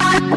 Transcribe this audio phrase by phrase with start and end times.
[0.00, 0.28] I.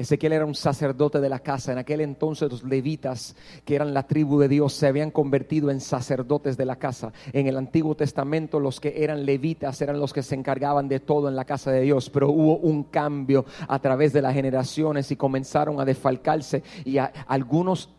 [0.00, 1.72] Ezequiel era un sacerdote de la casa.
[1.72, 3.36] En aquel entonces los levitas,
[3.66, 7.12] que eran la tribu de Dios, se habían convertido en sacerdotes de la casa.
[7.34, 11.28] En el Antiguo Testamento los que eran levitas eran los que se encargaban de todo
[11.28, 12.08] en la casa de Dios.
[12.08, 17.12] Pero hubo un cambio a través de las generaciones y comenzaron a desfalcarse y a
[17.26, 17.90] algunos...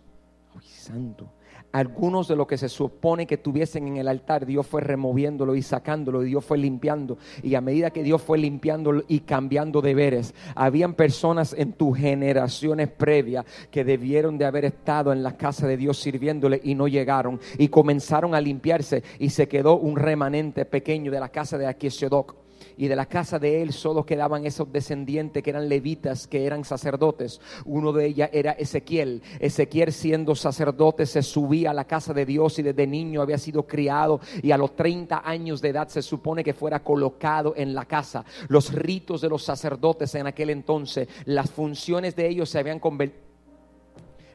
[0.55, 1.29] ¡Ay, santo!
[1.71, 5.61] Algunos de lo que se supone que tuviesen en el altar, Dios fue removiéndolo y
[5.61, 7.17] sacándolo, y Dios fue limpiando.
[7.43, 12.89] Y a medida que Dios fue limpiándolo y cambiando deberes, habían personas en tus generaciones
[12.89, 17.39] previas que debieron de haber estado en la casa de Dios sirviéndole y no llegaron.
[17.57, 22.40] Y comenzaron a limpiarse y se quedó un remanente pequeño de la casa de Aquishodoc
[22.81, 26.63] y de la casa de él solo quedaban esos descendientes que eran levitas, que eran
[26.63, 27.39] sacerdotes.
[27.63, 29.21] Uno de ellos era Ezequiel.
[29.39, 33.67] Ezequiel siendo sacerdote se subía a la casa de Dios y desde niño había sido
[33.67, 37.85] criado y a los 30 años de edad se supone que fuera colocado en la
[37.85, 38.25] casa.
[38.47, 43.29] Los ritos de los sacerdotes en aquel entonces, las funciones de ellos se habían convertido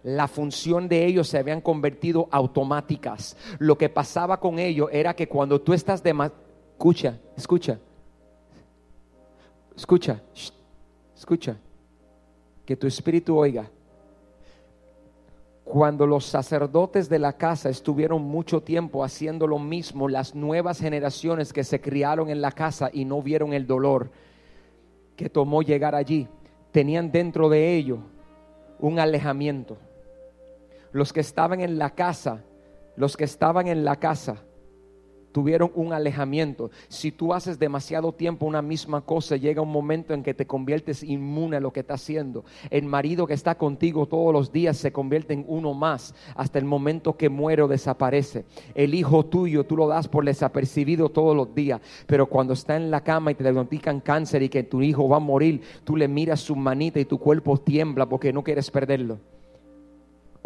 [0.04, 3.36] la función de ellos se habían convertido automáticas.
[3.58, 6.14] Lo que pasaba con ellos era que cuando tú estás de
[6.74, 7.80] escucha, escucha,
[9.76, 10.22] Escucha,
[11.14, 11.56] escucha,
[12.64, 13.70] que tu espíritu oiga.
[15.64, 21.52] Cuando los sacerdotes de la casa estuvieron mucho tiempo haciendo lo mismo, las nuevas generaciones
[21.52, 24.10] que se criaron en la casa y no vieron el dolor
[25.14, 26.28] que tomó llegar allí,
[26.70, 27.98] tenían dentro de ello
[28.78, 29.76] un alejamiento.
[30.92, 32.44] Los que estaban en la casa,
[32.96, 34.36] los que estaban en la casa,
[35.36, 36.70] tuvieron un alejamiento.
[36.88, 41.02] Si tú haces demasiado tiempo una misma cosa, llega un momento en que te conviertes
[41.02, 42.46] inmune a lo que está haciendo.
[42.70, 46.64] El marido que está contigo todos los días se convierte en uno más hasta el
[46.64, 48.46] momento que muere o desaparece.
[48.74, 52.90] El hijo tuyo tú lo das por desapercibido todos los días, pero cuando está en
[52.90, 56.08] la cama y te diagnostican cáncer y que tu hijo va a morir, tú le
[56.08, 59.18] miras su manita y tu cuerpo tiembla porque no quieres perderlo.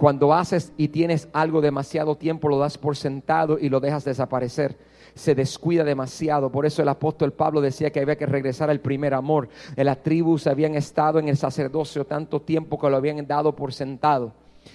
[0.01, 4.79] Cuando haces y tienes algo demasiado tiempo, lo das por sentado y lo dejas desaparecer.
[5.15, 6.51] Se descuida demasiado.
[6.51, 9.51] Por eso el apóstol Pablo decía que había que regresar al primer amor.
[9.77, 14.33] Las tribus habían estado en el sacerdocio tanto tiempo que lo habían dado por sentado.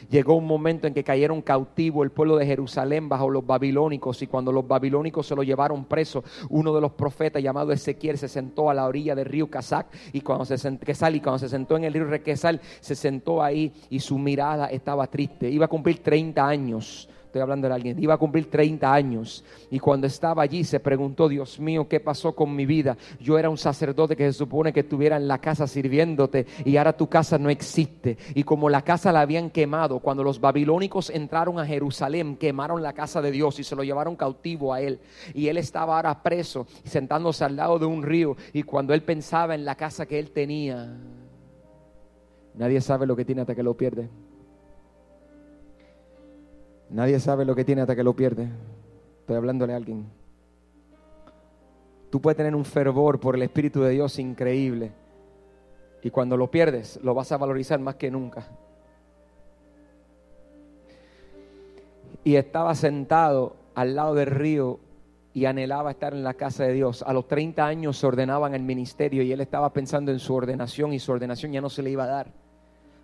[0.09, 4.27] Llegó un momento en que cayeron cautivo el pueblo de Jerusalén bajo los babilónicos y
[4.27, 8.69] cuando los babilónicos se lo llevaron preso, uno de los profetas llamado Ezequiel se sentó
[8.69, 11.93] a la orilla del río Casac y cuando se y cuando se sentó en el
[11.93, 15.49] río Requesal se sentó ahí y su mirada estaba triste.
[15.49, 19.77] Iba a cumplir 30 años estoy hablando de alguien, iba a cumplir 30 años y
[19.77, 22.95] cuando estaba allí se preguntó, Dios mío, ¿qué pasó con mi vida?
[23.19, 26.95] Yo era un sacerdote que se supone que estuviera en la casa sirviéndote y ahora
[26.95, 28.17] tu casa no existe.
[28.35, 32.93] Y como la casa la habían quemado, cuando los babilónicos entraron a Jerusalén, quemaron la
[32.93, 35.01] casa de Dios y se lo llevaron cautivo a él.
[35.33, 39.55] Y él estaba ahora preso, sentándose al lado de un río y cuando él pensaba
[39.55, 40.97] en la casa que él tenía,
[42.53, 44.09] nadie sabe lo que tiene hasta que lo pierde.
[46.89, 48.49] Nadie sabe lo que tiene hasta que lo pierde.
[49.21, 50.05] Estoy hablándole a alguien.
[52.09, 54.91] Tú puedes tener un fervor por el Espíritu de Dios increíble.
[56.01, 58.47] Y cuando lo pierdes, lo vas a valorizar más que nunca.
[62.23, 64.79] Y estaba sentado al lado del río
[65.33, 67.03] y anhelaba estar en la casa de Dios.
[67.03, 70.93] A los 30 años se ordenaban el ministerio y él estaba pensando en su ordenación
[70.93, 72.31] y su ordenación ya no se le iba a dar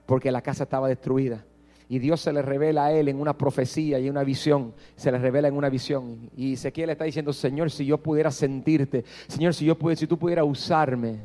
[0.06, 1.44] porque la casa estaba destruida
[1.92, 5.18] y Dios se le revela a él en una profecía y una visión, se le
[5.18, 6.30] revela en una visión.
[6.38, 10.18] Y Ezequiel está diciendo, Señor, si yo pudiera sentirte, Señor, si yo pudiera, si tú
[10.18, 11.20] pudieras usarme.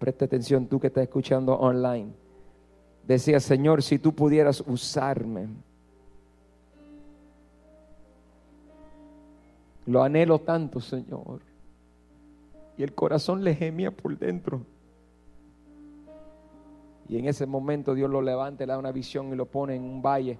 [0.00, 2.10] Presta atención tú que estás escuchando online.
[3.06, 5.46] Decía, Señor, si tú pudieras usarme.
[9.86, 11.42] Lo anhelo tanto, Señor.
[12.76, 14.62] Y el corazón le gemía por dentro.
[17.08, 19.82] Y en ese momento Dios lo levanta, le da una visión y lo pone en
[19.82, 20.38] un valle.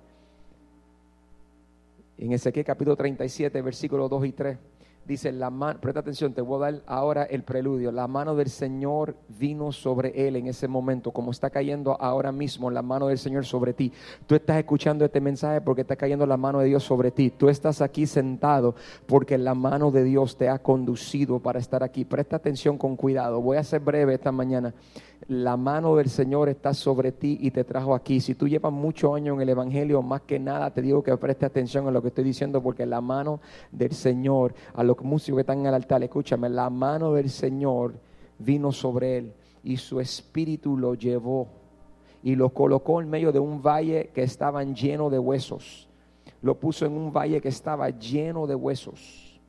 [2.19, 4.59] En Ezequiel capítulo 37, versículos 2 y 3
[5.07, 7.93] dice, la presta atención, te voy a dar ahora el preludio.
[7.93, 12.71] La mano del Señor vino sobre él en ese momento, como está cayendo ahora mismo
[12.71, 13.93] la mano del Señor sobre ti.
[14.27, 17.31] Tú estás escuchando este mensaje porque está cayendo la mano de Dios sobre ti.
[17.31, 18.75] Tú estás aquí sentado
[19.07, 22.05] porque la mano de Dios te ha conducido para estar aquí.
[22.05, 23.41] Presta atención con cuidado.
[23.41, 24.75] Voy a ser breve esta mañana.
[25.29, 28.21] La mano del Señor está sobre ti y te trajo aquí.
[28.21, 31.45] Si tú llevas muchos años en el Evangelio, más que nada te digo que preste
[31.45, 33.41] atención a lo que estoy diciendo porque la mano
[33.73, 37.95] del Señor, a los músicos que están en el altar, escúchame, la mano del Señor
[38.39, 39.33] vino sobre él
[39.65, 41.49] y su espíritu lo llevó
[42.23, 45.89] y lo colocó en medio de un valle que estaba lleno de huesos.
[46.41, 49.41] Lo puso en un valle que estaba lleno de huesos.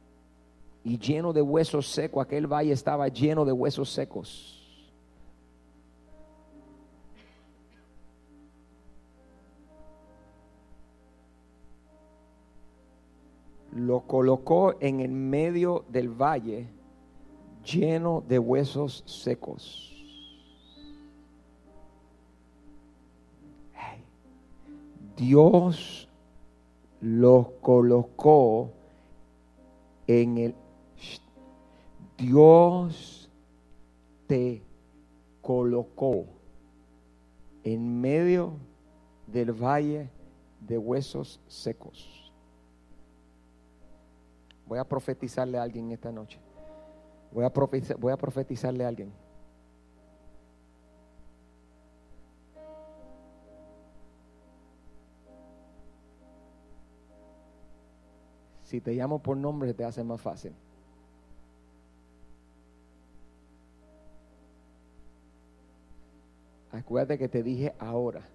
[0.84, 4.57] Y lleno de huesos secos, aquel valle estaba lleno de huesos secos.
[13.78, 16.68] Lo colocó en el medio del valle
[17.64, 19.94] lleno de huesos secos.
[25.16, 26.08] Dios
[27.02, 28.72] lo colocó
[30.06, 30.56] en el...
[32.18, 33.30] Dios
[34.28, 34.64] te
[35.42, 36.26] colocó
[37.64, 38.54] en medio
[39.28, 40.10] del valle
[40.62, 42.27] de huesos secos.
[44.68, 46.40] Voy a profetizarle a alguien esta noche.
[47.32, 47.50] Voy a,
[48.18, 49.14] profetizarle a alguien.
[58.64, 60.54] Si te llamo por nombre te hace más fácil.
[66.72, 68.28] Acuérdate que te dije ahora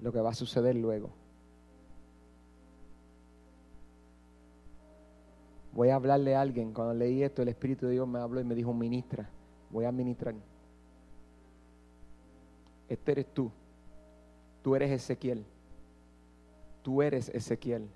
[0.00, 1.23] lo que va a suceder luego.
[5.74, 6.72] Voy a hablarle a alguien.
[6.72, 9.28] Cuando leí esto, el Espíritu de Dios me habló y me dijo, ministra,
[9.70, 10.34] voy a ministrar.
[12.88, 13.50] Este eres tú.
[14.62, 15.44] Tú eres Ezequiel.
[16.82, 17.88] Tú eres Ezequiel.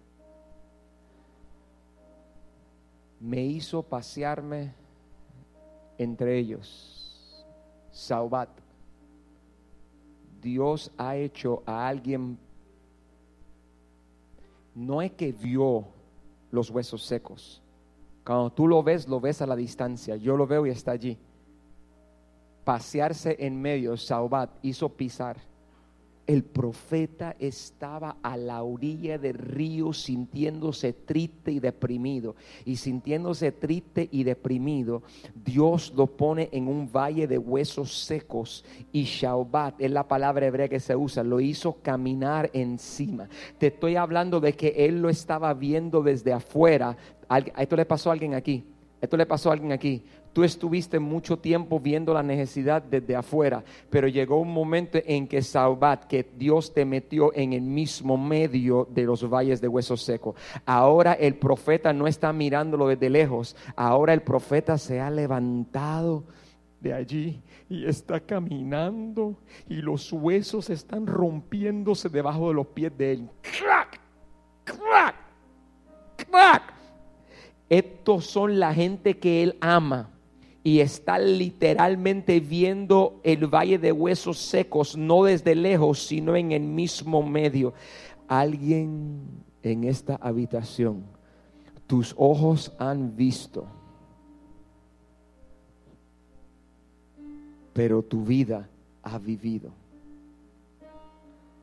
[3.20, 4.72] Me hizo pasearme
[5.98, 7.46] entre ellos.
[7.92, 8.48] Saubat.
[10.40, 12.38] Dios ha hecho a alguien,
[14.74, 15.86] no es que vio
[16.50, 17.60] los huesos secos,
[18.28, 20.14] cuando tú lo ves, lo ves a la distancia.
[20.16, 21.16] Yo lo veo y está allí.
[22.62, 25.38] Pasearse en medio, Saubat hizo pisar.
[26.28, 32.36] El profeta estaba a la orilla del río sintiéndose triste y deprimido.
[32.66, 35.02] Y sintiéndose triste y deprimido,
[35.34, 38.62] Dios lo pone en un valle de huesos secos.
[38.92, 41.24] Y Shaubat es la palabra hebrea que se usa.
[41.24, 43.26] Lo hizo caminar encima.
[43.56, 46.94] Te estoy hablando de que él lo estaba viendo desde afuera,
[47.56, 48.64] esto le pasó a alguien aquí.
[49.00, 50.02] Esto le pasó a alguien aquí.
[50.38, 55.42] Tú estuviste mucho tiempo viendo la necesidad desde afuera, pero llegó un momento en que
[55.42, 60.36] Saubat, que Dios te metió en el mismo medio de los valles de huesos secos.
[60.64, 63.56] Ahora el profeta no está mirándolo desde lejos.
[63.74, 66.22] Ahora el profeta se ha levantado
[66.80, 69.34] de allí y está caminando
[69.68, 73.28] y los huesos están rompiéndose debajo de los pies de él.
[73.42, 74.00] ¡Crack!
[74.62, 75.16] ¡Crack!
[76.30, 76.62] ¡Crack!
[77.68, 80.10] Estos son la gente que Él ama
[80.68, 86.60] y está literalmente viendo el valle de huesos secos, no desde lejos, sino en el
[86.60, 87.72] mismo medio.
[88.28, 89.22] Alguien
[89.62, 91.04] en esta habitación,
[91.86, 93.64] tus ojos han visto,
[97.72, 98.68] pero tu vida
[99.02, 99.70] ha vivido.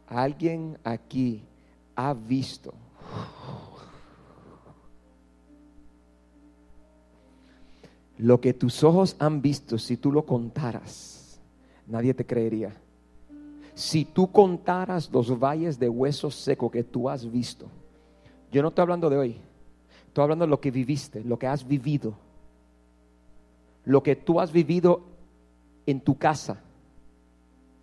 [0.08, 1.44] Alguien aquí
[1.96, 2.74] ha visto
[8.18, 11.40] Lo que tus ojos han visto, si tú lo contaras,
[11.88, 12.74] nadie te creería.
[13.74, 17.68] Si tú contaras los valles de huesos secos que tú has visto,
[18.52, 19.38] yo no estoy hablando de hoy,
[20.08, 22.14] estoy hablando de lo que viviste, lo que has vivido,
[23.84, 25.02] lo que tú has vivido
[25.86, 26.62] en tu casa,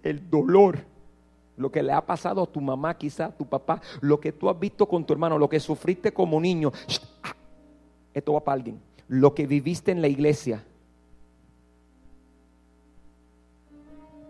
[0.03, 0.79] el dolor,
[1.59, 4.49] lo que le ha pasado a tu mamá, quizá a tu papá, lo que tú
[4.49, 6.73] has visto con tu hermano, lo que sufriste como niño.
[8.15, 10.65] Esto va para alguien lo que viviste en la iglesia.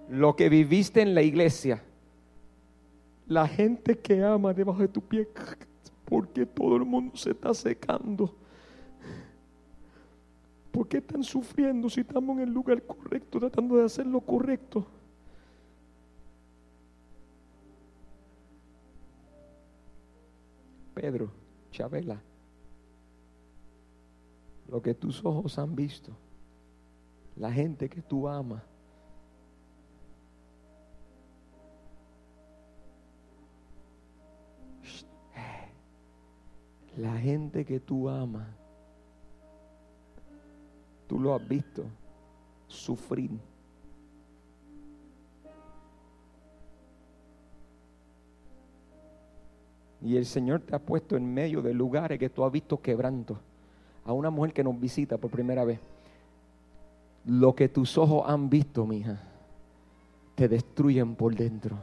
[0.08, 1.80] Lo que viviste en la iglesia.
[3.28, 5.28] La gente que ama debajo de tu pie.
[6.04, 8.34] Porque todo el mundo se está secando.
[10.72, 14.84] ¿Por qué están sufriendo si estamos en el lugar correcto, tratando de hacer lo correcto?
[20.92, 21.30] Pedro,
[21.70, 22.20] Chabela
[24.72, 26.12] lo que tus ojos han visto,
[27.36, 28.62] la gente que tú amas.
[36.96, 38.46] La gente que tú amas,
[41.06, 41.84] tú lo has visto
[42.66, 43.30] sufrir.
[50.00, 53.38] Y el Señor te ha puesto en medio de lugares que tú has visto quebranto
[54.04, 55.78] a una mujer que nos visita por primera vez.
[57.24, 59.20] Lo que tus ojos han visto, mija,
[60.34, 61.76] te destruyen por dentro.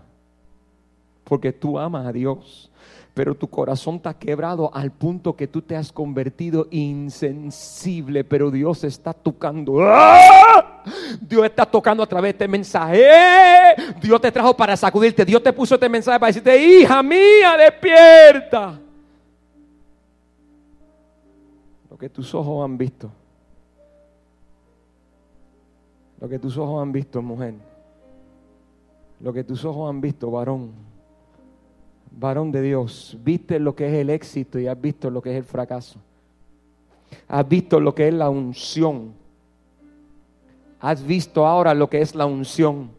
[1.24, 2.72] Porque tú amas a Dios,
[3.14, 8.84] pero tu corazón está quebrado al punto que tú te has convertido insensible, pero Dios
[8.84, 9.78] está tocando.
[9.82, 10.84] ¡Ah!
[11.22, 13.06] Dios está tocando a través de este mensaje.
[14.02, 15.24] Dios te trajo para sacudirte.
[15.24, 18.80] Dios te puso este mensaje para decirte, hija mía, despierta.
[22.00, 23.12] Que tus ojos han visto.
[26.20, 27.56] Lo que tus ojos han visto, mujer.
[29.20, 30.72] Lo que tus ojos han visto, varón.
[32.12, 33.18] Varón de Dios.
[33.24, 36.00] Viste lo que es el éxito y has visto lo que es el fracaso.
[37.28, 39.14] Has visto lo que es la unción.
[40.80, 42.92] Has visto ahora lo que es la unción.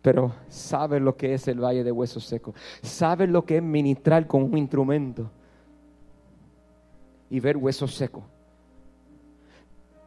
[0.00, 2.54] Pero sabes lo que es el valle de huesos secos.
[2.80, 5.30] Sabes lo que es ministrar con un instrumento
[7.30, 8.24] y ver huesos secos.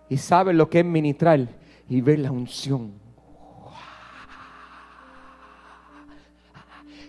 [0.10, 1.48] Y sabes lo que es ministrar
[1.88, 2.94] y ver la unción.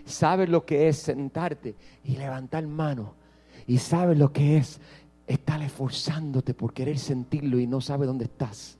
[0.05, 3.15] Sabes lo que es sentarte y levantar mano.
[3.65, 4.79] Y sabes lo que es
[5.25, 8.77] estar esforzándote por querer sentirlo y no sabes dónde estás.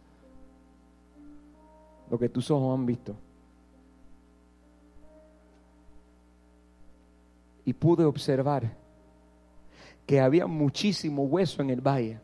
[2.09, 3.15] Lo que tus ojos han visto.
[7.63, 8.80] Y pude observar
[10.05, 12.19] que había muchísimo hueso en el valle.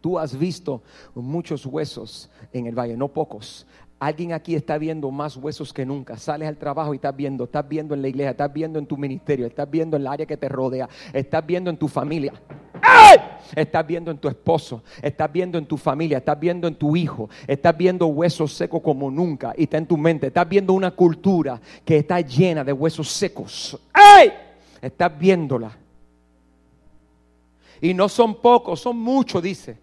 [0.00, 0.82] Tú has visto
[1.14, 3.66] muchos huesos en el valle, no pocos.
[3.98, 6.18] Alguien aquí está viendo más huesos que nunca.
[6.18, 8.96] Sales al trabajo y estás viendo, estás viendo en la iglesia, estás viendo en tu
[8.98, 12.34] ministerio, estás viendo en el área que te rodea, estás viendo en tu familia.
[13.54, 17.30] Estás viendo en tu esposo, estás viendo en tu familia, estás viendo en tu hijo,
[17.46, 20.28] estás viendo huesos secos como nunca y está en tu mente.
[20.28, 23.78] Estás viendo una cultura que está llena de huesos secos.
[23.94, 24.32] ¡Ey!
[24.82, 25.76] Estás viéndola.
[27.80, 29.78] Y no son pocos, son muchos, dice.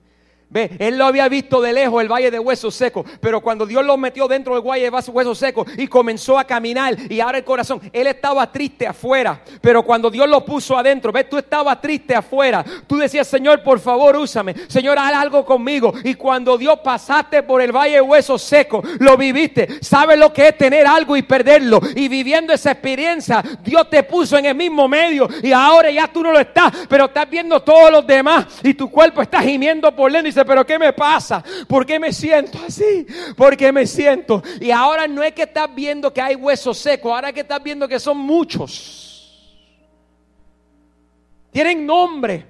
[0.53, 3.83] Ve, él lo había visto de lejos el valle de huesos secos, pero cuando Dios
[3.83, 7.43] lo metió dentro del valle de huesos secos y comenzó a caminar y ahora el
[7.43, 12.13] corazón, él estaba triste afuera, pero cuando Dios lo puso adentro, ve, tú estabas triste
[12.15, 15.91] afuera, tú decías, Señor, por favor, úsame, Señor, haz algo conmigo.
[16.03, 20.49] Y cuando Dios pasaste por el valle de huesos secos, lo viviste, sabes lo que
[20.49, 21.79] es tener algo y perderlo.
[21.95, 26.21] Y viviendo esa experiencia, Dios te puso en el mismo medio y ahora ya tú
[26.21, 30.11] no lo estás, pero estás viendo todos los demás y tu cuerpo está gimiendo por
[30.11, 31.43] dentro y pero ¿qué me pasa?
[31.67, 33.05] ¿Por qué me siento así?
[33.35, 34.43] ¿Por qué me siento?
[34.59, 37.87] Y ahora no es que estás viendo que hay huesos secos, ahora que estás viendo
[37.87, 39.03] que son muchos.
[41.51, 42.45] Tienen nombre.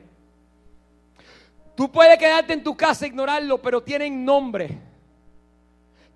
[1.75, 4.77] Tú puedes quedarte en tu casa e ignorarlo, pero tienen nombre.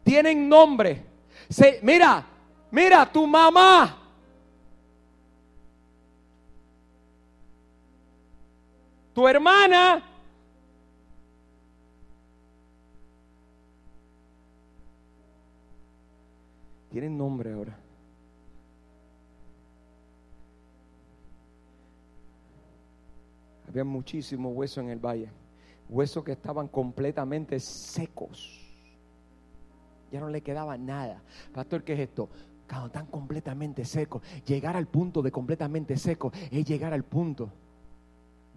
[0.03, 1.03] Tienen nombre.
[1.50, 2.25] Se, mira,
[2.72, 4.03] mira, tu mamá.
[9.13, 10.03] Tu hermana
[16.89, 17.77] tienen nombre ahora.
[23.67, 25.29] Había muchísimo hueso en el valle,
[25.89, 28.63] huesos que estaban completamente secos.
[30.12, 31.22] Ya no le quedaba nada.
[31.53, 32.29] Pastor, ¿qué es esto?
[32.67, 37.51] Cuando están completamente secos, llegar al punto de completamente seco es llegar al punto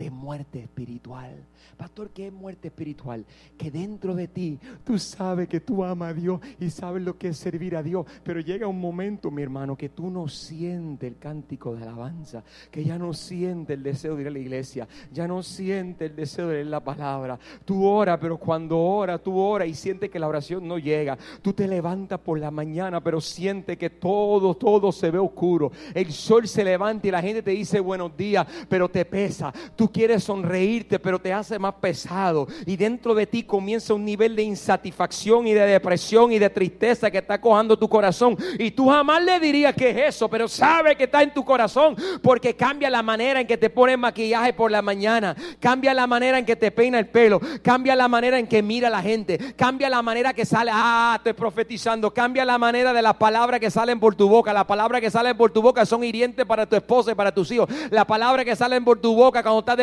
[0.01, 1.45] de muerte espiritual.
[1.77, 3.27] Pastor, ¿qué es muerte espiritual?
[3.59, 7.29] Que dentro de ti tú sabes que tú amas a Dios y sabes lo que
[7.29, 8.07] es servir a Dios.
[8.25, 12.83] Pero llega un momento, mi hermano, que tú no sientes el cántico de alabanza, que
[12.83, 16.49] ya no sientes el deseo de ir a la iglesia, ya no sientes el deseo
[16.49, 17.39] de leer la palabra.
[17.67, 21.19] Tú oras, pero cuando oras, tú oras y sientes que la oración no llega.
[21.43, 25.71] Tú te levantas por la mañana, pero sientes que todo, todo se ve oscuro.
[25.93, 29.53] El sol se levanta y la gente te dice buenos días, pero te pesa.
[29.77, 32.47] Tú quieres sonreírte, pero te hace más pesado.
[32.67, 37.11] Y dentro de ti comienza un nivel de insatisfacción y de depresión y de tristeza
[37.11, 38.37] que está cojando tu corazón.
[38.59, 41.97] Y tú jamás le dirías que es eso, pero sabe que está en tu corazón
[42.23, 46.39] porque cambia la manera en que te pones maquillaje por la mañana, cambia la manera
[46.39, 49.39] en que te peina el pelo, cambia la manera en que mira a la gente,
[49.57, 53.71] cambia la manera que sale, ah, estoy profetizando, cambia la manera de las palabras que
[53.71, 54.53] salen por tu boca.
[54.53, 57.51] Las palabras que salen por tu boca son hirientes para tu esposa y para tus
[57.51, 57.69] hijos.
[57.91, 59.77] Las palabras que salen por tu boca cuando estás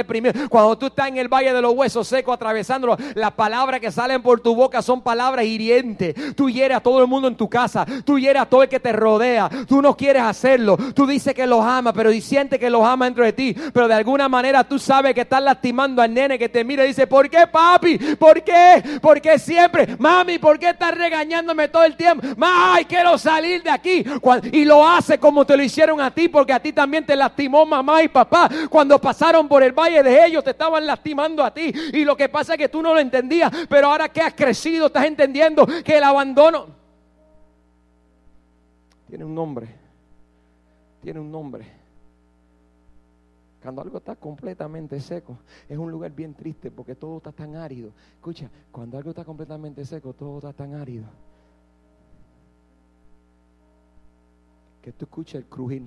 [0.49, 4.21] cuando tú estás en el valle de los huesos secos atravesándolo, las palabras que salen
[4.21, 6.35] por tu boca son palabras hirientes.
[6.35, 8.79] Tú hieres a todo el mundo en tu casa, tú hieres a todo el que
[8.79, 12.83] te rodea, tú no quieres hacerlo, tú dices que los amas, pero sientes que los
[12.83, 16.37] ama dentro de ti, pero de alguna manera tú sabes que estás lastimando al nene
[16.37, 17.97] que te mira y dice, ¿por qué papi?
[18.15, 18.83] ¿Por qué?
[19.01, 19.95] ¿Por qué siempre?
[19.97, 22.25] Mami, ¿por qué estás regañándome todo el tiempo?
[22.41, 24.03] Ay, quiero salir de aquí.
[24.51, 27.65] Y lo hace como te lo hicieron a ti, porque a ti también te lastimó
[27.65, 31.73] mamá y papá cuando pasaron por el valle de ellos te estaban lastimando a ti.
[31.93, 33.51] Y lo que pasa es que tú no lo entendías.
[33.69, 36.67] Pero ahora que has crecido, estás entendiendo que el abandono
[39.07, 39.67] tiene un nombre.
[41.01, 41.65] Tiene un nombre.
[43.61, 47.91] Cuando algo está completamente seco, es un lugar bien triste porque todo está tan árido.
[48.15, 51.05] Escucha, cuando algo está completamente seco, todo está tan árido.
[54.81, 55.83] Que tú escuchas el crujir.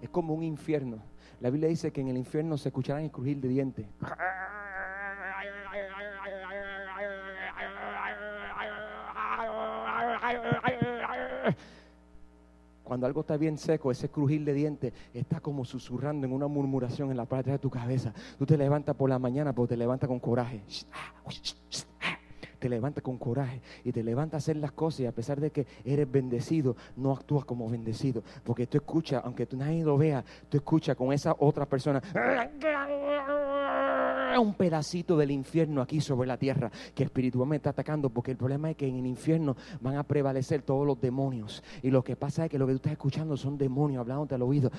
[0.00, 0.98] Es como un infierno.
[1.42, 3.84] La Biblia dice que en el infierno se escucharán el crujir de dientes.
[12.84, 17.10] Cuando algo está bien seco, ese crujir de dientes está como susurrando en una murmuración
[17.10, 18.14] en la parte de tu cabeza.
[18.38, 20.62] Tú te levantas por la mañana, pero te levantas con coraje.
[22.62, 25.50] Te levantas con coraje y te levantas a hacer las cosas y a pesar de
[25.50, 28.22] que eres bendecido, no actúas como bendecido.
[28.44, 32.00] Porque tú escuchas, aunque tú nadie lo vea, tú escuchas con esa otra persona
[34.38, 38.70] un pedacito del infierno aquí sobre la tierra que espiritualmente está atacando, porque el problema
[38.70, 41.62] es que en el infierno van a prevalecer todos los demonios.
[41.82, 44.42] Y lo que pasa es que lo que tú estás escuchando son demonios hablándote al
[44.42, 44.70] oído.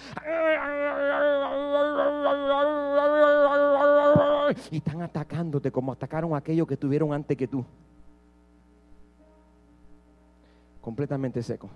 [4.71, 7.65] Y están atacándote como atacaron a aquellos que tuvieron antes que tú.
[10.81, 11.69] Completamente seco.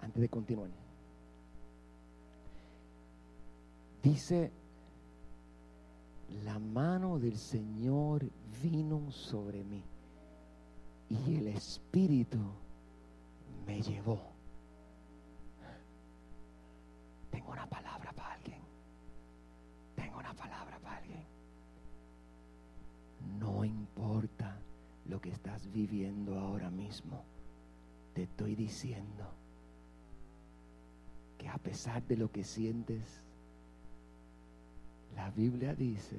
[0.00, 0.68] Antes de continuar.
[4.02, 4.50] Dice,
[6.44, 8.24] la mano del Señor
[8.62, 9.84] vino sobre mí
[11.10, 12.38] y el Espíritu
[13.66, 14.39] me llevó.
[17.50, 18.60] Una palabra para alguien.
[19.96, 21.24] Tengo una palabra para alguien.
[23.40, 24.56] No importa
[25.06, 27.24] lo que estás viviendo ahora mismo.
[28.14, 29.24] Te estoy diciendo
[31.38, 33.24] que a pesar de lo que sientes,
[35.16, 36.18] la Biblia dice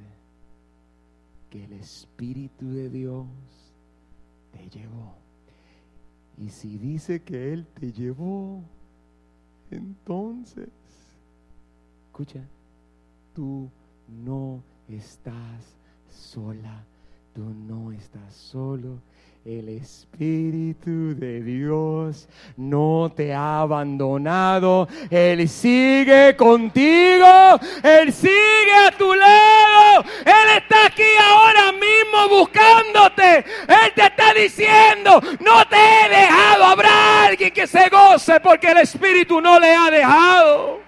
[1.49, 3.27] que el Espíritu de Dios
[4.51, 5.15] te llevó.
[6.37, 8.63] Y si dice que Él te llevó,
[9.69, 10.69] entonces,
[12.11, 12.41] escucha,
[13.33, 13.71] tú
[14.07, 15.77] no estás
[16.09, 16.83] sola,
[17.33, 18.99] tú no estás solo
[19.43, 24.87] el Espíritu de Dios no te ha abandonado.
[25.09, 27.59] Él sigue contigo.
[27.81, 30.05] Él sigue a tu lado.
[30.23, 33.37] Él está aquí ahora mismo buscándote.
[33.67, 36.63] Él te está diciendo, no te he dejado.
[36.65, 40.80] Habrá alguien que se goce porque el Espíritu no le ha dejado.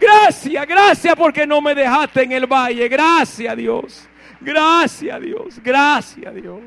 [0.00, 2.88] Gracias, gracias porque no me dejaste en el valle.
[2.88, 4.08] Gracias Dios.
[4.40, 5.60] Gracias Dios.
[5.62, 6.60] Gracias Dios.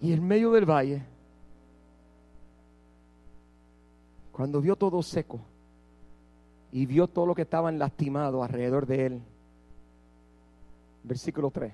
[0.00, 1.02] Y en medio del valle,
[4.30, 5.40] cuando vio todo seco
[6.70, 9.22] y vio todo lo que estaban lastimados alrededor de él,
[11.02, 11.72] versículo 3,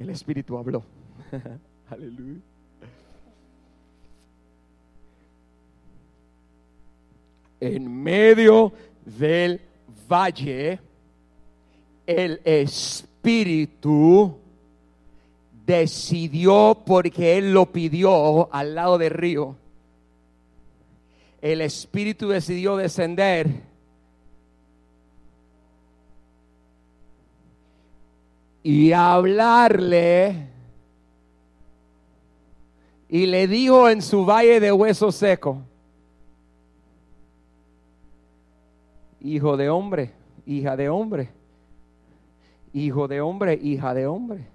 [0.00, 0.82] el Espíritu habló.
[1.90, 2.40] Aleluya.
[7.66, 8.72] En medio
[9.06, 9.58] del
[10.06, 10.78] valle,
[12.06, 14.36] el Espíritu
[15.64, 19.56] decidió porque Él lo pidió al lado del río.
[21.40, 23.48] El Espíritu decidió descender.
[28.62, 30.48] Y hablarle.
[33.08, 35.62] Y le dijo en su valle de hueso seco.
[39.24, 40.12] Hijo de hombre,
[40.46, 41.30] hija de hombre.
[42.72, 44.54] Hijo de hombre, hija de hombre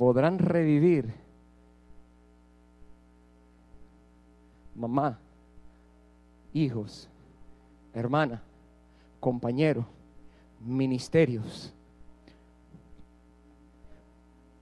[0.00, 1.12] podrán revivir.
[4.74, 5.18] Mamá,
[6.54, 7.06] hijos,
[7.92, 8.42] hermana,
[9.20, 9.84] compañero,
[10.58, 11.70] ministerios,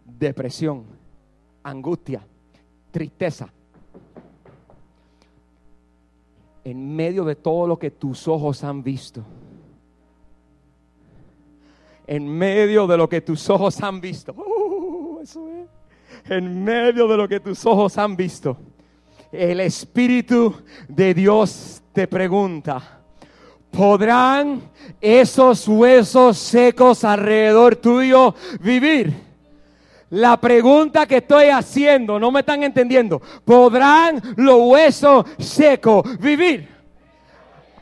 [0.04, 0.86] depresión,
[1.62, 2.20] angustia,
[2.90, 3.48] tristeza.
[6.68, 9.24] En medio de todo lo que tus ojos han visto.
[12.06, 14.34] En medio de lo que tus ojos han visto
[16.28, 18.56] en medio de lo que tus ojos han visto,
[19.32, 20.54] el Espíritu
[20.88, 23.00] de Dios te pregunta,
[23.70, 24.62] ¿podrán
[25.00, 29.27] esos huesos secos alrededor tuyo vivir?
[30.10, 36.68] La pregunta que estoy haciendo, no me están entendiendo, ¿podrán los huesos secos vivir?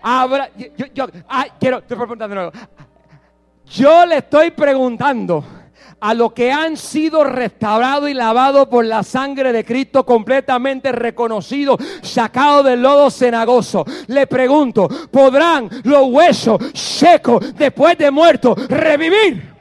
[0.03, 0.51] Habrá,
[0.93, 1.07] yo,
[1.61, 1.83] quiero,
[3.67, 5.45] yo le estoy preguntando,
[6.01, 11.79] a los que han sido restaurados y lavados por la sangre de Cristo, completamente reconocidos,
[12.03, 13.85] sacados del lodo cenagoso.
[14.09, 19.56] Le pregunto, ¿podrán los huesos secos después de muertos revivir?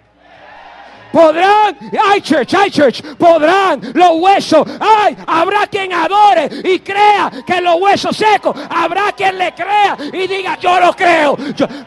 [1.15, 1.77] Podrán,
[2.11, 7.79] ay church, ay church, podrán los huesos, ay, habrá quien adore y crea que los
[7.79, 11.37] huesos secos, habrá quien le crea y diga, yo lo creo,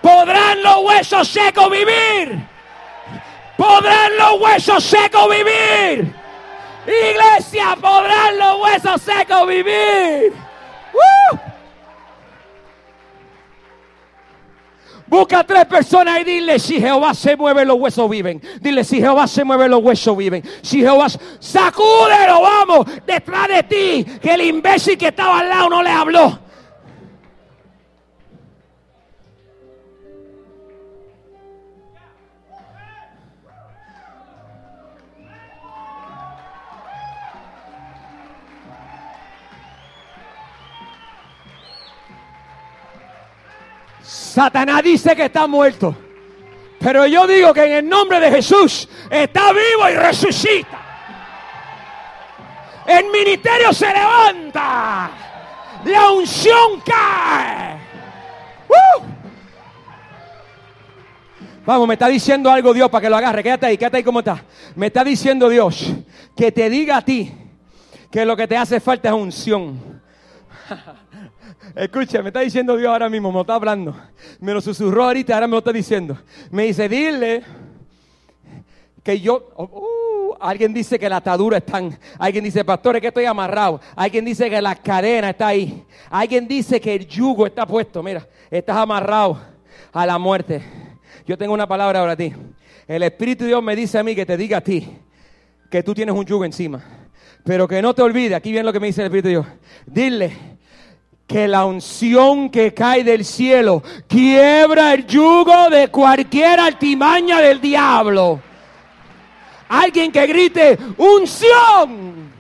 [0.01, 2.41] podrán los huesos secos vivir,
[3.59, 6.15] podrán los huesos secos vivir,
[6.87, 10.33] iglesia, podrán los huesos secos vivir.
[15.09, 18.43] Busca a tres personas y dile, si Jehová se mueve, los huesos viven.
[18.61, 20.43] Dile, si Jehová se mueve, los huesos viven.
[20.63, 21.07] Si Jehová,
[21.39, 26.48] sacúdelo, vamos, detrás de ti, que el imbécil que estaba al lado no le habló.
[44.39, 45.97] Satanás dice que está muerto.
[46.79, 50.79] Pero yo digo que en el nombre de Jesús está vivo y resucita.
[52.87, 55.11] El ministerio se levanta.
[55.85, 57.81] La unción cae.
[58.69, 59.03] ¡Uh!
[61.67, 63.43] Vamos, me está diciendo algo Dios para que lo agarre.
[63.43, 64.45] Quédate ahí, quédate ahí como está.
[64.77, 65.93] Me está diciendo Dios
[66.37, 67.35] que te diga a ti
[68.09, 70.01] que lo que te hace falta es unción.
[71.75, 73.97] Escucha, me está diciendo Dios ahora mismo, me lo está hablando.
[74.41, 76.19] Me lo susurró ahorita, ahora me lo está diciendo.
[76.51, 77.43] Me dice, dile
[79.03, 79.51] que yo...
[79.57, 80.09] Oh, uh,
[80.41, 81.99] alguien dice que la atadura están.
[82.19, 83.81] Alguien dice, pastor, es que estoy amarrado.
[83.97, 85.85] Alguien dice que la cadena está ahí.
[86.11, 88.03] Alguien dice que el yugo está puesto.
[88.03, 89.41] Mira, estás amarrado
[89.93, 90.63] a la muerte.
[91.27, 92.33] Yo tengo una palabra para ti.
[92.87, 94.89] El Espíritu de Dios me dice a mí que te diga a ti
[95.71, 96.83] que tú tienes un yugo encima.
[97.45, 99.47] Pero que no te olvides, aquí viene lo que me dice el Espíritu de Dios.
[99.87, 100.58] Dile
[101.29, 108.41] que la unción que cae del cielo quiebra el yugo de cualquier altimaña del diablo.
[109.69, 112.31] Alguien que grite, unción.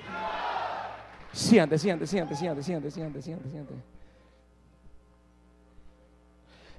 [1.30, 3.74] Siente, siente, siente, siente, siente, siente, siente, siente.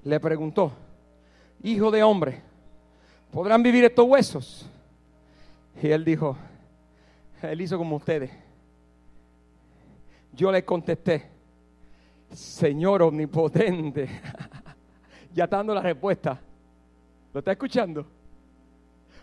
[0.03, 0.71] Le preguntó,
[1.61, 2.41] hijo de hombre,
[3.31, 4.65] ¿podrán vivir estos huesos?
[5.79, 6.35] Y él dijo,
[7.43, 8.31] él hizo como ustedes.
[10.33, 11.29] Yo le contesté,
[12.31, 14.07] Señor omnipotente.
[15.33, 16.39] ya está dando la respuesta.
[17.33, 18.05] ¿Lo está escuchando?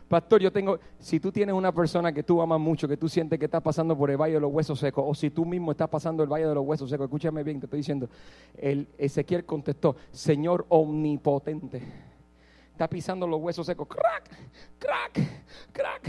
[0.09, 3.41] Pastor, yo tengo, si tú tienes una persona que tú amas mucho, que tú sientes
[3.41, 5.89] que estás pasando por el valle de los huesos secos, o si tú mismo estás
[5.89, 8.09] pasando el valle de los huesos secos, escúchame bien, te estoy diciendo,
[8.57, 11.83] el Ezequiel contestó, Señor omnipotente,
[12.71, 14.31] está pisando los huesos secos, crack,
[14.79, 15.29] crack,
[15.73, 16.09] crack,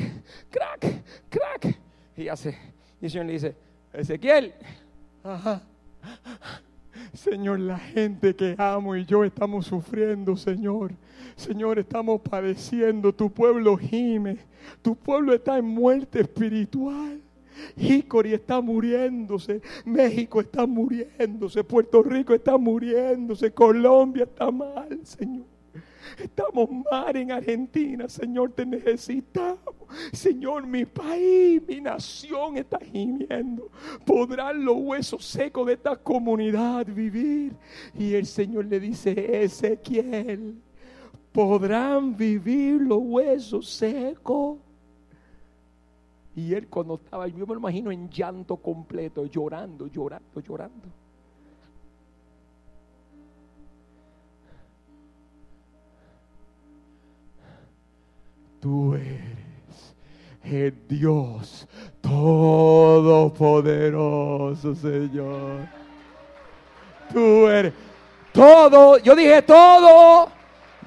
[0.52, 1.80] crack, crack,
[2.16, 2.56] y hace,
[3.02, 3.56] y el Señor le dice,
[3.94, 4.54] Ezequiel,
[5.24, 5.64] ajá,
[7.18, 10.92] Señor, la gente que amo y yo estamos sufriendo, Señor.
[11.36, 13.12] Señor, estamos padeciendo.
[13.12, 14.38] Tu pueblo gime.
[14.84, 17.20] Tu pueblo está en muerte espiritual.
[17.76, 25.57] Hickory está muriéndose, México está muriéndose, Puerto Rico está muriéndose, Colombia está mal, Señor.
[26.17, 29.76] Estamos mal en Argentina, Señor, te necesitamos.
[30.12, 33.70] Señor, mi país, mi nación está gimiendo.
[34.06, 37.54] ¿Podrán los huesos secos de esta comunidad vivir?
[37.98, 40.62] Y el Señor le dice, Ezequiel,
[41.32, 44.58] ¿podrán vivir los huesos secos?
[46.36, 50.88] Y él cuando estaba, yo me lo imagino en llanto completo, llorando, llorando, llorando.
[58.60, 59.96] Tú eres
[60.43, 61.67] el Dios
[62.02, 65.67] todopoderoso, Señor.
[67.13, 67.74] Tú eres
[68.32, 70.30] todo, yo dije todo.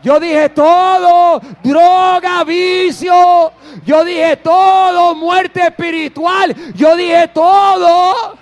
[0.02, 3.52] Yo dije todo, droga, vicio.
[3.84, 6.56] Yo dije todo, muerte espiritual.
[6.74, 8.38] Yo dije todo.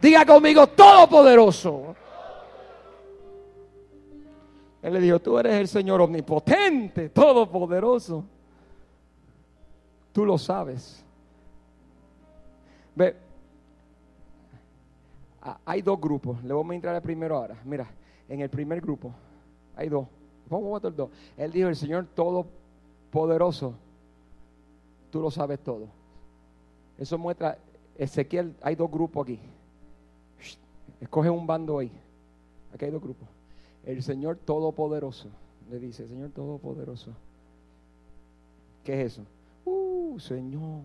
[0.00, 1.94] Diga conmigo, todopoderoso.
[4.86, 8.24] Él le dijo, tú eres el Señor omnipotente, todopoderoso.
[10.12, 11.04] Tú lo sabes.
[12.94, 13.16] Ve,
[15.64, 16.40] hay dos grupos.
[16.44, 17.60] Le vamos a entrar al primero ahora.
[17.64, 17.88] Mira,
[18.28, 19.12] en el primer grupo
[19.74, 20.06] hay dos.
[20.48, 21.10] Vamos a dos.
[21.36, 23.74] Él dijo, el Señor todopoderoso,
[25.10, 25.88] tú lo sabes todo.
[26.96, 27.58] Eso muestra,
[27.98, 29.40] Ezequiel, hay dos grupos aquí.
[31.00, 31.90] Escoge un bando ahí.
[32.72, 33.35] Aquí hay dos grupos.
[33.86, 35.30] El Señor Todopoderoso,
[35.70, 37.12] le dice, Señor Todopoderoso,
[38.86, 39.26] ¿Qué es eso?
[39.64, 40.82] Uh, Señor.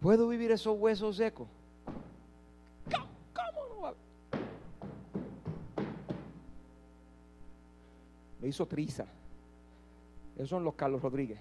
[0.00, 1.48] ¿Puedo vivir esos huesos secos?
[2.92, 3.94] ¿Cómo, cómo no va?
[8.42, 9.06] Me hizo triza.
[10.36, 11.38] Esos son los Carlos Rodríguez.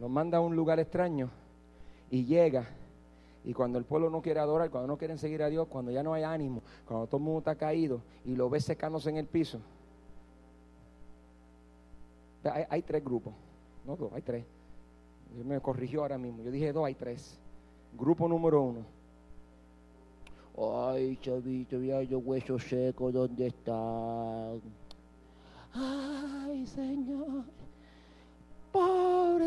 [0.00, 1.30] Nos manda a un lugar extraño
[2.10, 2.66] y llega.
[3.48, 6.02] Y cuando el pueblo no quiere adorar, cuando no quieren seguir a Dios, cuando ya
[6.02, 9.24] no hay ánimo, cuando todo el mundo está caído y lo ves secándose en el
[9.24, 9.58] piso.
[12.68, 13.32] Hay, tres grupos,
[13.86, 14.44] no dos, hay tres.
[15.46, 16.42] Me corrigió ahora mismo.
[16.42, 17.38] Yo dije dos, hay tres.
[17.98, 18.84] Grupo número uno.
[20.90, 24.60] Ay, chavito, mira yo hueso seco, ¿dónde están?
[25.72, 27.44] Ay, Señor,
[28.70, 29.37] pobre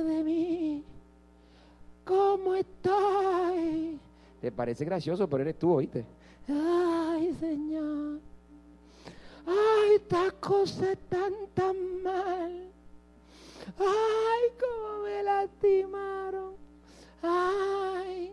[4.42, 6.04] Te parece gracioso, pero eres tú, oíste.
[6.48, 8.20] Ay, Señor,
[9.46, 12.68] ay, estas cosas están tan mal.
[13.78, 16.56] Ay, cómo me lastimaron.
[17.22, 18.32] Ay,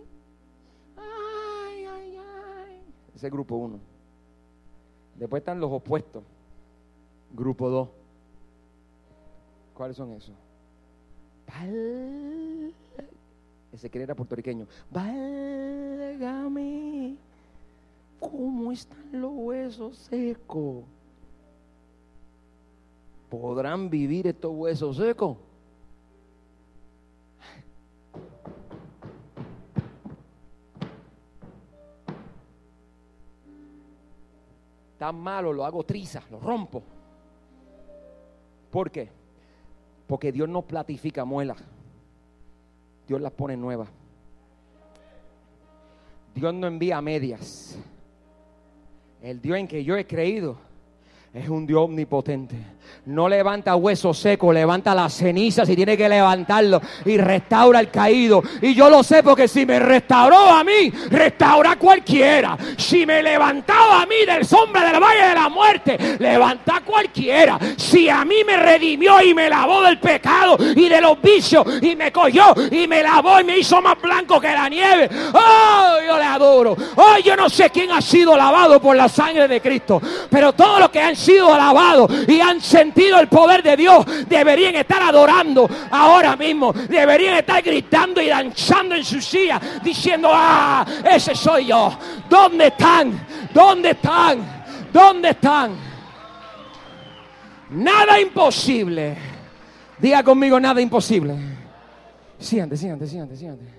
[0.96, 2.82] ay, ay, ay.
[3.14, 3.78] Ese es grupo uno.
[5.16, 6.22] Después están los opuestos.
[7.34, 7.88] Grupo dos.
[9.74, 10.34] ¿Cuáles son esos?
[11.46, 12.47] Val-
[13.72, 14.66] Ese que era puertorriqueño.
[14.90, 15.16] Válgame.
[18.18, 20.84] ¿Cómo están los huesos secos?
[23.28, 25.36] ¿Podrán vivir estos huesos secos?
[34.98, 36.82] Tan malo, lo hago triza, lo rompo.
[38.70, 39.08] ¿Por qué?
[40.08, 41.62] Porque Dios no platifica muelas.
[43.08, 43.88] Dios las pone nuevas.
[46.34, 47.76] Dios no envía medias.
[49.22, 50.58] El Dios en que yo he creído
[51.34, 52.56] es un Dios omnipotente.
[53.06, 58.42] No levanta huesos secos, levanta las cenizas y tiene que levantarlo y restaura al caído.
[58.60, 62.56] Y yo lo sé porque si me restauró a mí, restaura cualquiera.
[62.76, 67.58] Si me levantaba a mí del sombra del valle de la muerte, levanta cualquiera.
[67.76, 71.96] Si a mí me redimió y me lavó del pecado y de los vicios y
[71.96, 75.08] me cogió y me lavó y me hizo más blanco que la nieve.
[75.32, 76.76] Oh, yo le adoro.
[76.96, 80.80] Oh, yo no sé quién ha sido lavado por la sangre de Cristo, pero todos
[80.80, 85.68] los que han sido lavados y han sentido el poder de Dios deberían estar adorando
[85.90, 86.72] ahora mismo.
[86.72, 91.92] Deberían estar gritando y danzando en su silla diciendo, ah, ese soy yo.
[92.28, 93.26] ¿Dónde están?
[93.52, 94.64] ¿Dónde están?
[94.92, 95.76] ¿Dónde están?
[97.70, 99.16] Nada imposible.
[99.98, 101.34] Diga conmigo nada imposible.
[102.38, 103.77] Siéntate, siéntate, siéntate, siéntate.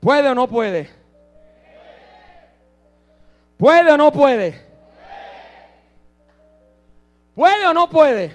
[0.00, 0.88] ¿Puede o no puede?
[3.56, 4.54] ¿Puede o no puede?
[7.34, 8.32] ¿Puede o no puede?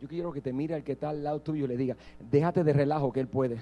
[0.00, 2.62] Yo quiero que te mire al que está al lado tuyo y le diga, déjate
[2.62, 3.58] de relajo que él puede.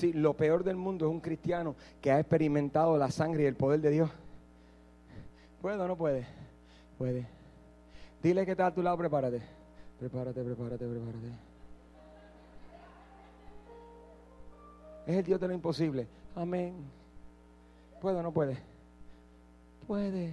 [0.00, 3.54] Sí, lo peor del mundo es un cristiano que ha experimentado la sangre y el
[3.54, 4.10] poder de Dios.
[5.60, 6.26] ¿Puede o no puede?
[6.96, 7.26] Puede.
[8.22, 9.42] Dile que está a tu lado, prepárate.
[9.98, 11.28] Prepárate, prepárate, prepárate.
[15.06, 16.06] Es el Dios de lo imposible.
[16.34, 16.72] Amén.
[18.00, 18.56] ¿Puede o no puede?
[19.86, 20.32] Puede.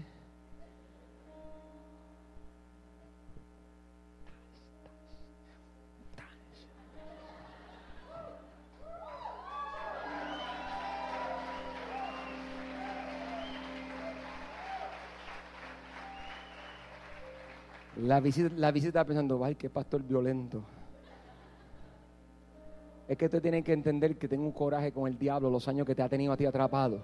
[18.07, 20.61] La visita, la visita pensando, ay, qué pastor violento.
[23.05, 25.85] Es que usted tiene que entender que tengo un coraje con el diablo los años
[25.85, 26.99] que te ha tenido a ti atrapado.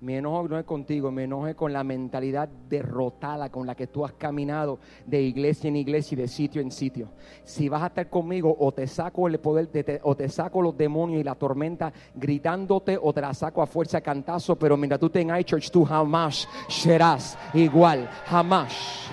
[0.00, 4.04] Mi enojo no es contigo, mi enojo con la mentalidad derrotada con la que tú
[4.04, 7.10] has caminado de iglesia en iglesia y de sitio en sitio.
[7.44, 10.60] Si vas a estar conmigo, o te saco el poder, de te- o te saco
[10.60, 14.56] los demonios y la tormenta gritándote, o te la saco a fuerza cantazo.
[14.56, 19.08] Pero mientras tú tengas church, tú jamás serás igual, jamás.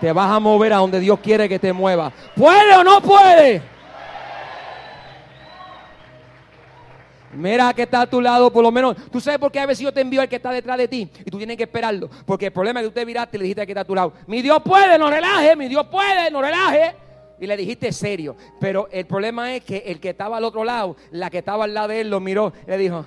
[0.00, 2.12] Te vas a mover a donde Dios quiere que te mueva.
[2.34, 3.62] ¿Puede o no puede?
[7.34, 8.96] Mira que está a tu lado, por lo menos.
[9.10, 11.10] Tú sabes por qué a veces yo te envío al que está detrás de ti
[11.24, 12.08] y tú tienes que esperarlo.
[12.24, 14.12] Porque el problema es que usted miraste y le dijiste que está a tu lado:
[14.26, 16.94] Mi Dios puede, no relaje, mi Dios puede, no relaje.
[17.40, 18.36] Y le dijiste serio.
[18.60, 21.74] Pero el problema es que el que estaba al otro lado, la que estaba al
[21.74, 23.04] lado de él, lo miró y le dijo: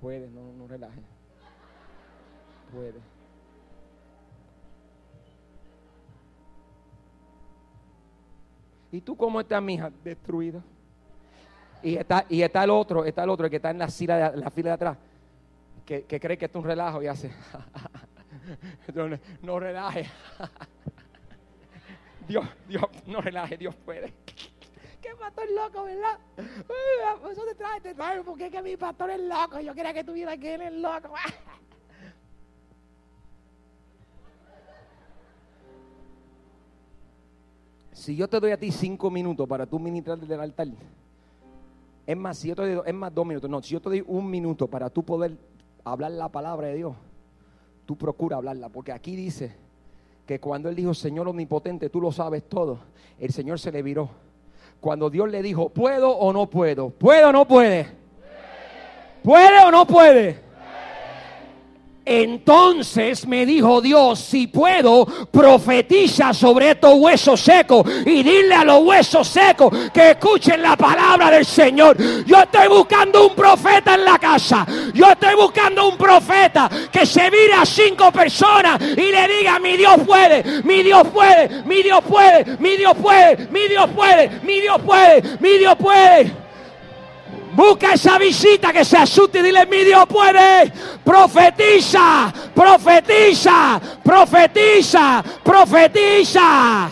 [0.00, 1.00] Puede, no, no relaje.
[2.72, 3.07] puede.
[8.90, 9.90] ¿Y tú cómo estás, mija?
[10.02, 10.62] Destruida.
[11.82, 14.30] Y está, y está el otro, está el otro, el que está en la fila
[14.30, 14.98] de, la fila de atrás,
[15.84, 17.30] que, que cree que esto es un relajo y hace.
[19.42, 20.06] no, relaje.
[22.28, 24.12] Dios, Dios, no relaje, Dios puede.
[25.00, 26.18] ¿Qué pastor loco, verdad?
[27.30, 29.60] Eso te trae, te trae, porque es que mi pastor es loco.
[29.60, 31.14] Yo quería que tuviera que él es loco.
[37.98, 40.68] Si yo te doy a ti cinco minutos para tú ministrar desde el altar,
[42.06, 44.04] es más, si yo te doy, es más dos minutos, no, si yo te doy
[44.06, 45.36] un minuto para tú poder
[45.82, 46.94] hablar la palabra de Dios,
[47.86, 49.52] tú procura hablarla, porque aquí dice
[50.26, 52.78] que cuando él dijo, Señor omnipotente, tú lo sabes todo,
[53.18, 54.08] el Señor se le viró.
[54.80, 56.90] Cuando Dios le dijo, ¿puedo o no puedo?
[56.90, 57.88] ¿Puede o no puede?
[59.24, 60.47] ¿Puede o no puede?
[62.10, 68.82] Entonces me dijo Dios, si puedo, profetiza sobre estos huesos secos y dile a los
[68.82, 71.98] huesos secos que escuchen la palabra del Señor.
[72.24, 74.66] Yo estoy buscando un profeta en la casa.
[74.94, 79.76] Yo estoy buscando un profeta que se vire a cinco personas y le diga, mi
[79.76, 84.60] Dios puede, mi Dios puede, mi Dios puede, mi Dios puede, mi Dios puede, mi
[84.60, 86.47] Dios puede, mi Dios puede.
[87.58, 90.72] Busca esa visita que se asuste y dile, mi Dios puede.
[91.04, 96.88] Profetiza, profetiza, profetiza, profetiza.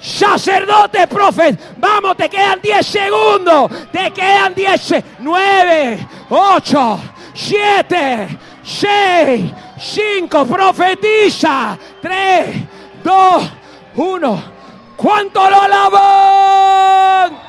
[0.00, 1.76] Sacerdote, profet.
[1.76, 3.70] Vamos, te quedan 10 segundos.
[3.92, 7.00] Te quedan 10, 9, 8,
[7.34, 10.46] 7, 6, 5.
[10.46, 11.76] Profetiza.
[12.00, 12.56] 3,
[13.04, 13.50] 2,
[13.96, 14.42] 1.
[14.96, 17.47] ¿Cuánto lo alaban?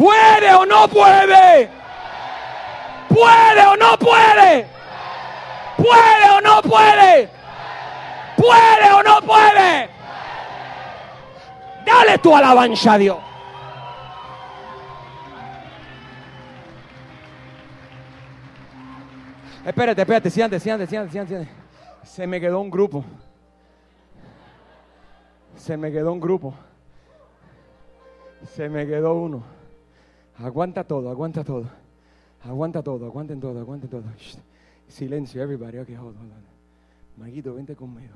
[0.00, 1.68] ¿Puede o no puede?
[3.06, 4.66] ¿Puede o no puede?
[5.76, 7.28] ¿Puede o no puede?
[8.34, 9.90] ¿Puede o no puede?
[11.84, 13.18] Dale tu alabanza a Dios.
[19.66, 21.48] Espérate, espérate, siéntate, siéntate, siéntate, siéntate.
[22.04, 23.04] Se me quedó un grupo.
[25.56, 26.54] Se me quedó un grupo.
[28.54, 29.59] Se me quedó uno.
[30.42, 31.68] Aguanta todo, aguanta todo.
[32.42, 34.04] Aguanta todo, aguanten todo, aguanten todo.
[34.88, 35.78] Silencio, everybody.
[35.78, 36.44] Ok, hold, hold on.
[37.18, 38.14] Maguito, vente conmigo.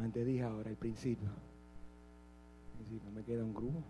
[0.00, 1.28] Antes dije ahora, al principio.
[3.14, 3.82] me queda un grupo.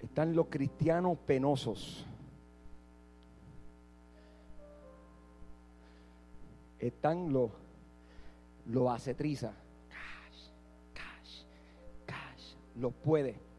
[0.00, 2.04] Están los cristianos penosos.
[6.78, 7.50] Están los,
[8.66, 9.54] los acetriza.
[9.88, 10.50] Cash,
[10.92, 11.44] cash,
[12.04, 12.54] cash.
[12.76, 13.53] Los puede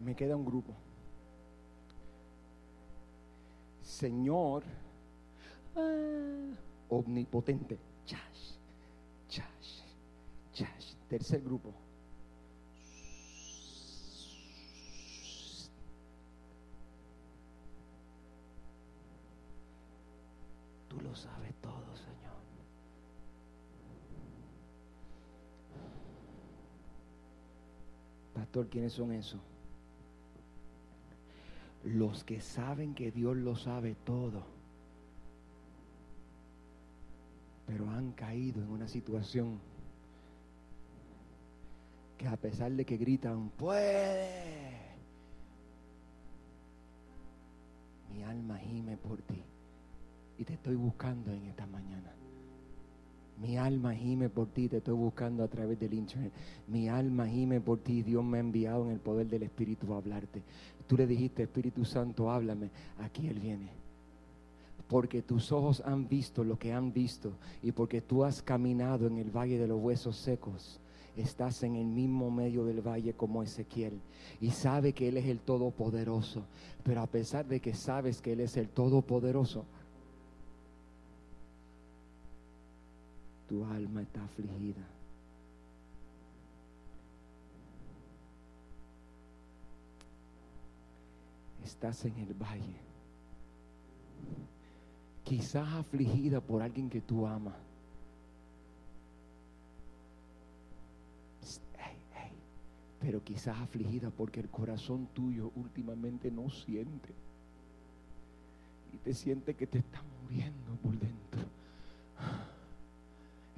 [0.00, 0.74] me queda un grupo.
[3.82, 4.62] Señor
[5.76, 6.54] ah,
[6.88, 7.78] omnipotente.
[8.04, 8.56] Chash,
[9.28, 9.82] chash,
[10.52, 10.94] chash.
[11.08, 11.74] Tercer grupo.
[20.88, 22.38] Tú lo sabes todo, Señor.
[28.34, 29.57] Pastor, ¿quiénes son esos?
[31.88, 34.44] Los que saben que Dios lo sabe todo,
[37.66, 39.58] pero han caído en una situación
[42.16, 44.78] que a pesar de que gritan, puede,
[48.10, 49.42] mi alma gime por ti
[50.38, 52.17] y te estoy buscando en esta mañana.
[53.40, 56.32] Mi alma gime por ti, te estoy buscando a través del internet.
[56.66, 59.98] Mi alma gime por ti, Dios me ha enviado en el poder del Espíritu a
[59.98, 60.42] hablarte.
[60.88, 62.70] Tú le dijiste, Espíritu Santo, háblame.
[62.98, 63.68] Aquí Él viene.
[64.88, 67.32] Porque tus ojos han visto lo que han visto
[67.62, 70.80] y porque tú has caminado en el valle de los huesos secos.
[71.16, 74.00] Estás en el mismo medio del valle como Ezequiel
[74.40, 76.44] y sabe que Él es el Todopoderoso.
[76.82, 79.64] Pero a pesar de que sabes que Él es el Todopoderoso,
[83.48, 84.86] tu alma está afligida.
[91.64, 92.80] Estás en el valle.
[95.24, 97.54] Quizás afligida por alguien que tú amas.
[103.00, 107.14] pero quizás afligida porque el corazón tuyo últimamente no siente.
[108.92, 111.40] y te sientes que te estás muriendo por dentro.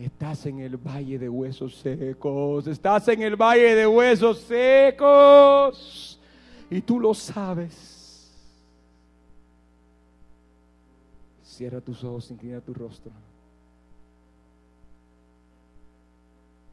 [0.01, 6.19] Estás en el valle de huesos secos, estás en el valle de huesos secos
[6.71, 8.33] y tú lo sabes.
[11.45, 13.13] Cierra tus ojos, inclina tu rostro.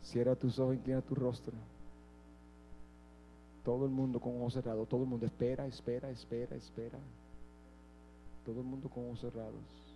[0.04, 1.52] Cierra tus ojos, inclina tu rostro.
[3.66, 7.00] Todo el mundo con ojos cerrados, todo el mundo espera, espera, espera, espera.
[8.46, 9.87] Todo el mundo con ojos cerrados.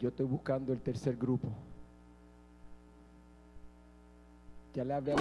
[0.00, 1.48] Yo estoy buscando el tercer grupo.
[4.74, 5.16] Ya le hablé a